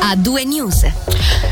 [0.00, 0.86] a due news.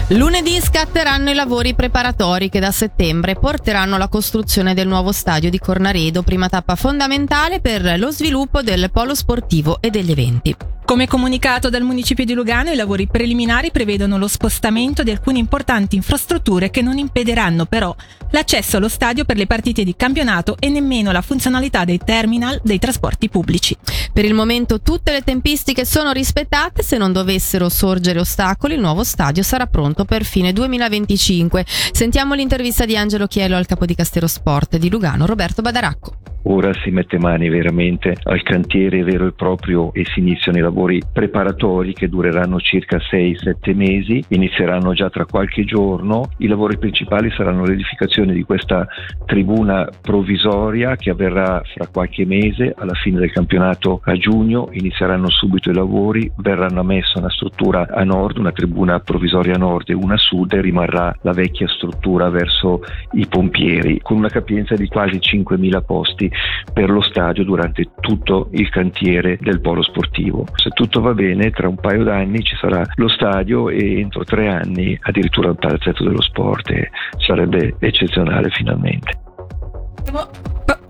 [0.09, 5.59] Lunedì scatteranno i lavori preparatori che da settembre porteranno alla costruzione del nuovo stadio di
[5.59, 10.55] Cornaredo, prima tappa fondamentale per lo sviluppo del polo sportivo e degli eventi.
[10.85, 15.97] Come comunicato dal Municipio di Lugano, i lavori preliminari prevedono lo spostamento di alcune importanti
[15.97, 17.97] infrastrutture che non impediranno però
[18.31, 22.79] l'accesso allo stadio per le partite di campionato e nemmeno la funzionalità dei terminal dei
[22.79, 23.75] trasporti pubblici.
[24.13, 29.05] Per il momento tutte le tempistiche sono rispettate, se non dovessero sorgere ostacoli il nuovo
[29.05, 31.65] stadio sarà pronto per fine 2025.
[31.93, 36.24] Sentiamo l'intervista di Angelo Chielo al capo di Castero Sport di Lugano, Roberto Badaracco.
[36.47, 41.01] Ora si mette mani veramente al cantiere vero e proprio e si iniziano i lavori
[41.11, 46.29] preparatori che dureranno circa 6-7 mesi, inizieranno già tra qualche giorno.
[46.39, 48.87] I lavori principali saranno l'edificazione di questa
[49.25, 55.71] tribuna provvisoria che avverrà fra qualche mese, alla fine del campionato a giugno, inizieranno subito
[55.71, 60.15] i lavori, verranno messa una struttura a nord, una tribuna provvisoria a nord e una
[60.15, 65.19] a sud e rimarrà la vecchia struttura verso i pompieri con una capienza di quasi
[65.19, 66.33] 5.000 posti
[66.73, 70.47] per lo stadio durante tutto il cantiere del polo sportivo.
[70.55, 74.49] Se tutto va bene, tra un paio d'anni ci sarà lo stadio e entro tre
[74.49, 79.19] anni addirittura il palazzetto dello sport e sarebbe eccezionale finalmente.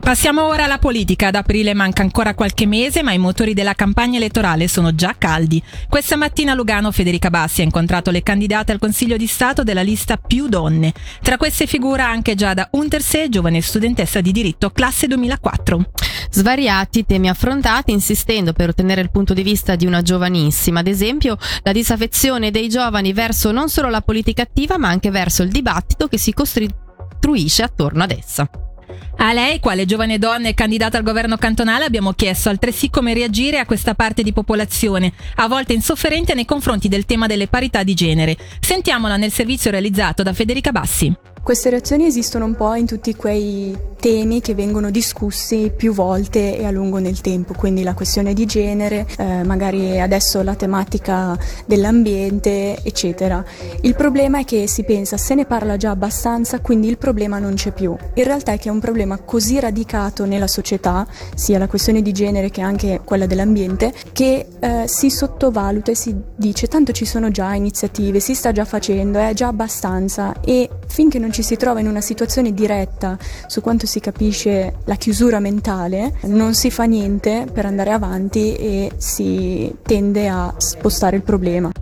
[0.04, 1.28] Passiamo ora alla politica.
[1.28, 5.62] Ad aprile manca ancora qualche mese, ma i motori della campagna elettorale sono già caldi.
[5.88, 9.80] Questa mattina a Lugano Federica Bassi ha incontrato le candidate al Consiglio di Stato della
[9.80, 10.92] lista Più Donne.
[11.22, 15.90] Tra queste figura anche Giada Untersee, giovane studentessa di diritto classe 2004.
[16.28, 21.38] Svariati temi affrontati insistendo per ottenere il punto di vista di una giovanissima, ad esempio
[21.62, 26.08] la disaffezione dei giovani verso non solo la politica attiva ma anche verso il dibattito
[26.08, 28.46] che si costruisce attorno ad essa.
[29.16, 33.58] A lei, quale giovane donna e candidata al governo cantonale, abbiamo chiesto altresì come reagire
[33.58, 37.94] a questa parte di popolazione, a volte insofferente nei confronti del tema delle parità di
[37.94, 38.36] genere.
[38.60, 41.33] Sentiamola nel servizio realizzato da Federica Bassi.
[41.44, 46.64] Queste reazioni esistono un po' in tutti quei temi che vengono discussi più volte e
[46.64, 52.78] a lungo nel tempo, quindi la questione di genere, eh, magari adesso la tematica dell'ambiente,
[52.82, 53.44] eccetera.
[53.82, 57.54] Il problema è che si pensa se ne parla già abbastanza, quindi il problema non
[57.54, 57.94] c'è più.
[58.14, 62.12] In realtà è che è un problema così radicato nella società, sia la questione di
[62.12, 67.30] genere che anche quella dell'ambiente, che eh, si sottovaluta e si dice tanto ci sono
[67.30, 71.80] già iniziative, si sta già facendo, è già abbastanza e finché non ci si trova
[71.80, 73.18] in una situazione diretta
[73.48, 78.92] su quanto si capisce la chiusura mentale, non si fa niente per andare avanti e
[78.96, 81.72] si tende a spostare il problema.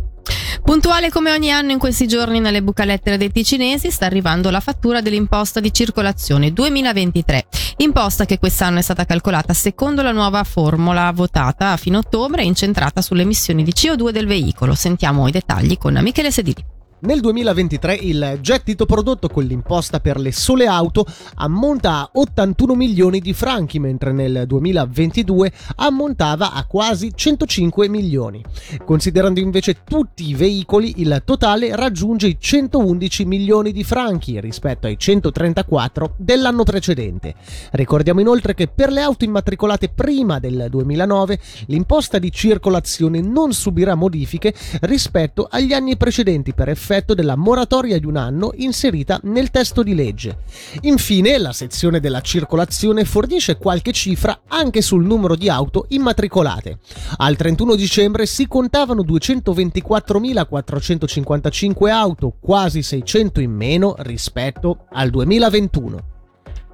[0.65, 5.03] Puntuale come ogni anno in questi giorni nelle bucalettere dei ticinesi sta arrivando la fattura
[5.03, 7.47] dell'imposta di circolazione 2023,
[7.79, 12.47] imposta che quest'anno è stata calcolata secondo la nuova formula votata a fine ottobre e
[12.47, 14.75] incentrata sulle emissioni di CO2 del veicolo.
[14.75, 16.65] Sentiamo i dettagli con Michele Sedili.
[17.05, 21.05] Nel 2023 il gettito prodotto con l'imposta per le sole auto
[21.35, 28.41] ammonta a 81 milioni di franchi, mentre nel 2022 ammontava a quasi 105 milioni.
[28.85, 34.97] Considerando invece tutti i veicoli, il totale raggiunge i 111 milioni di franchi rispetto ai
[34.97, 37.35] 134 dell'anno precedente.
[37.73, 43.97] Ricordiamo inoltre che per le auto immatricolate prima del 2009 l'imposta di circolazione non subirà
[43.97, 49.51] modifiche rispetto agli anni precedenti per effetto effetto della moratoria di un anno inserita nel
[49.51, 50.41] testo di legge.
[50.83, 56.81] Infine, la sezione della circolazione fornisce qualche cifra anche sul numero di auto immatricolate.
[57.17, 66.12] Al 31 dicembre si contavano 224.455 auto, quasi 600 in meno rispetto al 2021.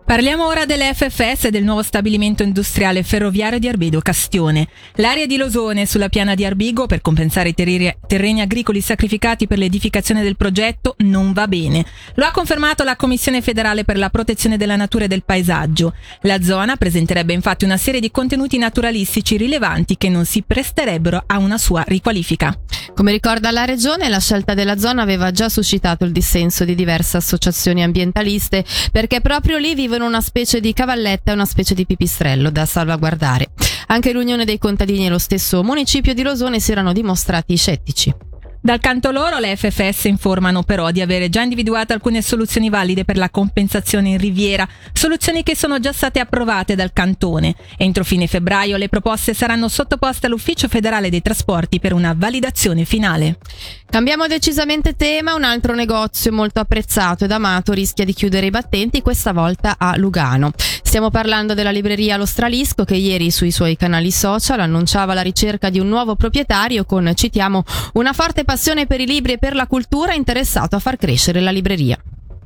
[0.09, 4.67] Parliamo ora dell'FFS e del nuovo stabilimento industriale ferroviario di Arbedo Castione.
[4.95, 10.23] L'area di Losone sulla piana di Arbigo per compensare i terreni agricoli sacrificati per l'edificazione
[10.23, 11.85] del progetto non va bene.
[12.15, 15.93] Lo ha confermato la Commissione federale per la protezione della natura e del paesaggio.
[16.23, 21.37] La zona presenterebbe infatti una serie di contenuti naturalistici rilevanti che non si presterebbero a
[21.37, 22.59] una sua riqualifica.
[22.94, 27.19] Come ricorda la Regione, la scelta della zona aveva già suscitato il dissenso di diverse
[27.19, 32.50] associazioni ambientaliste perché proprio lì vivono una specie di cavalletta e una specie di pipistrello
[32.50, 33.50] da salvaguardare.
[33.89, 38.28] Anche l'Unione dei contadini e lo stesso municipio di Rosone si erano dimostrati scettici.
[38.60, 43.16] Dal canto loro le FFS informano però di avere già individuato alcune soluzioni valide per
[43.16, 47.55] la compensazione in riviera, soluzioni che sono già state approvate dal cantone.
[47.76, 53.38] Entro fine febbraio le proposte saranno sottoposte all'Ufficio federale dei trasporti per una validazione finale.
[53.88, 59.02] Cambiamo decisamente tema, un altro negozio molto apprezzato ed amato rischia di chiudere i battenti,
[59.02, 60.50] questa volta a Lugano.
[60.88, 65.70] Stiamo parlando della libreria Lo Stralisco che ieri sui suoi canali social annunciava la ricerca
[65.70, 67.62] di un nuovo proprietario con, citiamo,
[67.94, 71.50] una forte passione per i libri e per la cultura interessato a far crescere la
[71.50, 71.99] libreria.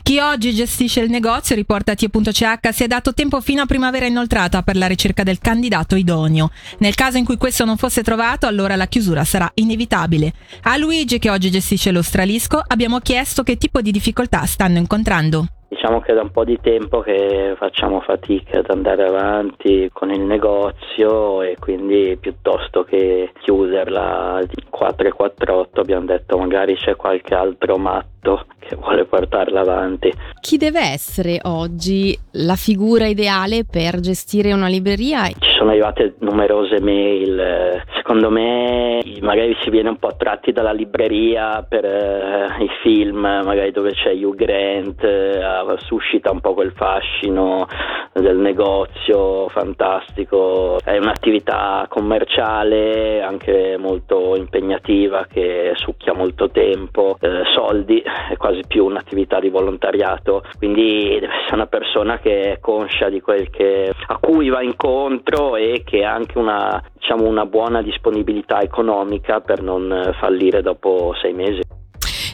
[0.02, 4.64] Chi oggi gestisce il negozio, riporta T.ch, si è dato tempo fino a primavera inoltrata
[4.64, 6.50] per la ricerca del candidato idoneo.
[6.78, 10.32] Nel caso in cui questo non fosse trovato, allora la chiusura sarà inevitabile.
[10.62, 15.46] A Luigi, che oggi gestisce lo Stralisco, abbiamo chiesto che tipo di difficoltà stanno incontrando.
[15.72, 20.10] Diciamo che è da un po' di tempo che facciamo fatica ad andare avanti con
[20.10, 27.32] il negozio e quindi piuttosto che chiuderla 4 e 48 abbiamo detto magari c'è qualche
[27.34, 30.12] altro matto che vuole portarla avanti.
[30.42, 35.26] Chi deve essere oggi la figura ideale per gestire una libreria?
[35.62, 41.84] Sono arrivate numerose mail, secondo me magari si viene un po' attratti dalla libreria per
[41.84, 45.40] eh, i film, magari dove c'è Hugh Grant, eh,
[45.76, 47.68] suscita un po' quel fascino
[48.12, 58.02] del negozio fantastico, è un'attività commerciale anche molto impegnativa che succhia molto tempo, eh, soldi,
[58.02, 63.20] è quasi più un'attività di volontariato, quindi deve essere una persona che è conscia di
[63.20, 68.60] quel che a cui va incontro e che ha anche una, diciamo, una buona disponibilità
[68.60, 71.60] economica per non fallire dopo sei mesi.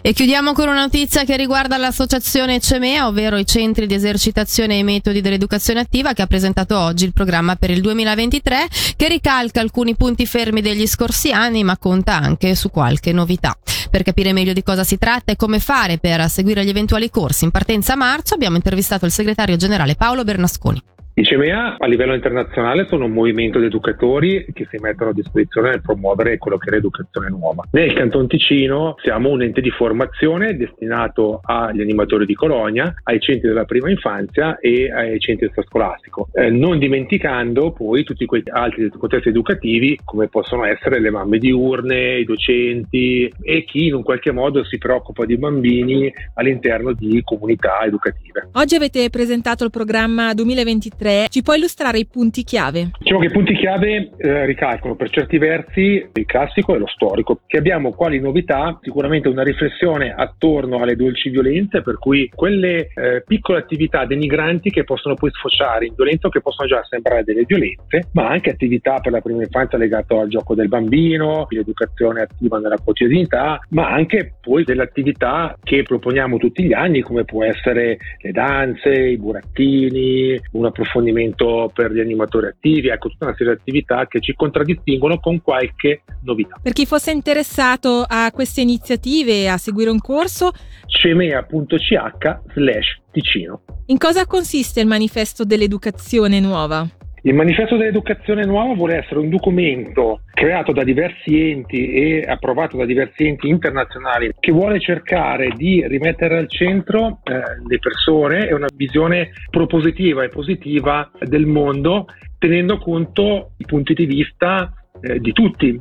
[0.01, 4.83] E chiudiamo con una notizia che riguarda l'associazione CEMEA, ovvero i centri di esercitazione e
[4.85, 9.97] metodi dell'educazione attiva, che ha presentato oggi il programma per il 2023, che ricalca alcuni
[9.97, 13.57] punti fermi degli scorsi anni, ma conta anche su qualche novità.
[13.91, 17.45] Per capire meglio di cosa si tratta e come fare per seguire gli eventuali corsi
[17.45, 20.81] in partenza a marzo, abbiamo intervistato il segretario generale Paolo Bernasconi.
[21.19, 25.71] I CMA a livello internazionale sono un movimento di educatori che si mettono a disposizione
[25.71, 27.65] per promuovere quello che è l'educazione nuova.
[27.73, 33.49] Nel Canton Ticino siamo un ente di formazione destinato agli animatori di Colonia, ai centri
[33.49, 39.31] della prima infanzia e ai centri scolastico, eh, non dimenticando poi tutti quei altri contesti
[39.31, 44.63] educativi come possono essere le mamme diurne, i docenti e chi in un qualche modo
[44.63, 48.51] si preoccupa di bambini all'interno di comunità educative.
[48.53, 52.91] Oggi avete presentato il programma 2023 3, ci puoi illustrare i punti chiave?
[52.99, 57.41] Diciamo che i punti chiave eh, ricalcano per certi versi il classico e lo storico,
[57.47, 58.79] che abbiamo quali novità?
[58.83, 64.85] Sicuramente una riflessione attorno alle dolci violenze, per cui quelle eh, piccole attività denigranti che
[64.85, 69.01] possono poi sfociare in violenza o che possono già sembrare delle violenze, ma anche attività
[69.01, 74.35] per la prima infanzia legate al gioco del bambino, l'educazione attiva nella quotidianità, ma anche
[74.43, 80.39] poi delle attività che proponiamo tutti gli anni, come può essere le danze, i burattini,
[80.53, 84.35] un approfondimento approfondimento per gli animatori attivi, ecco tutta una serie di attività che ci
[84.35, 86.59] contraddistinguono con qualche novità.
[86.61, 90.51] Per chi fosse interessato a queste iniziative e a seguire un corso,
[90.87, 93.63] cemea.ch slash Ticino.
[93.87, 96.87] In cosa consiste il manifesto dell'educazione nuova?
[97.29, 102.87] Il manifesto dell'educazione nuova vuole essere un documento creato da diversi enti e approvato da
[102.87, 107.35] diversi enti internazionali che vuole cercare di rimettere al centro eh,
[107.67, 112.07] le persone e una visione propositiva e positiva del mondo
[112.39, 114.73] tenendo conto i punti di vista
[115.03, 115.79] eh, di tutti.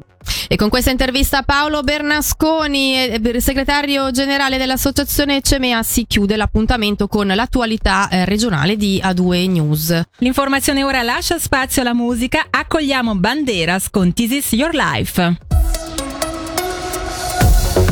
[0.47, 7.07] E con questa intervista a Paolo Bernasconi, eh, segretario generale dell'associazione CMA, si chiude l'appuntamento
[7.07, 10.01] con l'attualità eh, regionale di A2 News.
[10.19, 12.47] L'informazione ora lascia spazio alla musica.
[12.50, 15.38] Accogliamo Banderas con This Is Your Life.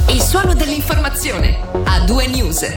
[0.09, 1.57] Il suono dell'informazione.
[1.83, 2.65] A2 News.